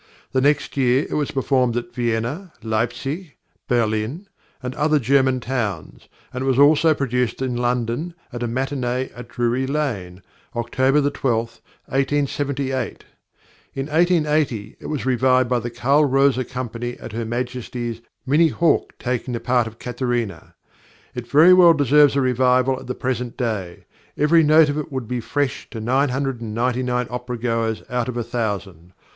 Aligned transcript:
The 0.31 0.41
next 0.41 0.75
year 0.77 1.05
it 1.07 1.13
was 1.13 1.29
performed 1.29 1.77
at 1.77 1.93
Vienna, 1.93 2.53
Leipsic, 2.63 3.37
Berlin, 3.67 4.25
and 4.63 4.73
other 4.73 4.97
German 4.97 5.39
towns, 5.39 6.07
and 6.33 6.41
it 6.43 6.47
was 6.47 6.57
also 6.57 6.95
produced 6.95 7.39
in 7.39 7.55
London 7.55 8.15
at 8.33 8.41
a 8.41 8.47
matinée 8.47 9.11
at 9.15 9.27
Drury 9.27 9.67
Lane, 9.67 10.23
October 10.55 11.07
12, 11.07 11.37
1878. 11.85 13.05
In 13.75 13.85
1880 13.85 14.77
it 14.79 14.87
was 14.87 15.05
revived 15.05 15.47
by 15.47 15.59
the 15.59 15.69
Carl 15.69 16.05
Rosa 16.05 16.43
Company 16.43 16.97
at 16.97 17.11
Her 17.13 17.23
Majesty's, 17.23 18.01
Minnie 18.25 18.47
Hauk 18.49 18.97
taking 18.97 19.35
the 19.35 19.39
part 19.39 19.67
of 19.67 19.77
Katharina. 19.77 20.55
It 21.13 21.29
very 21.29 21.53
well 21.53 21.73
deserves 21.75 22.15
a 22.15 22.21
revival 22.21 22.79
at 22.79 22.87
the 22.87 22.95
present 22.95 23.37
day. 23.37 23.85
Every 24.17 24.41
note 24.41 24.67
of 24.69 24.79
it 24.79 24.91
would 24.91 25.07
be 25.07 25.19
fresh 25.21 25.69
to 25.69 25.79
nine 25.79 26.09
hundred 26.09 26.41
and 26.41 26.55
ninety 26.55 26.81
nine 26.81 27.05
opera 27.11 27.37
goers 27.37 27.83
out 27.87 28.09
of 28.09 28.17
a 28.17 28.23
thousand. 28.23 28.93